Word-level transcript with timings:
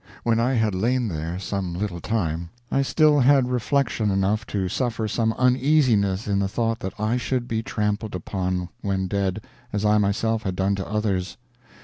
When 0.23 0.39
I 0.39 0.53
had 0.55 0.73
lain 0.73 1.09
there 1.09 1.37
some 1.37 1.75
little 1.75 1.99
time, 2.01 2.49
I 2.71 2.81
still 2.81 3.19
had 3.19 3.51
reflection 3.51 4.09
enough 4.09 4.47
to 4.47 4.67
suffer 4.67 5.07
some 5.07 5.31
uneasiness 5.33 6.27
in 6.27 6.39
the 6.39 6.47
thought 6.47 6.79
that 6.79 6.99
I 6.99 7.17
should 7.17 7.47
be 7.47 7.61
trampled 7.61 8.15
upon, 8.15 8.69
when 8.81 9.05
dead, 9.07 9.41
as 9.71 9.85
I 9.85 9.99
myself 9.99 10.41
had 10.41 10.55
done 10.55 10.73
to 10.73 10.87
others. 10.87 11.37